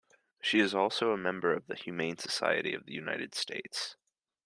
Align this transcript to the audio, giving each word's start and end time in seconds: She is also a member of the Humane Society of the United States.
She 0.41 0.59
is 0.59 0.73
also 0.73 1.11
a 1.11 1.15
member 1.15 1.53
of 1.53 1.67
the 1.67 1.75
Humane 1.75 2.17
Society 2.17 2.73
of 2.73 2.87
the 2.87 2.91
United 2.93 3.35
States. 3.35 3.97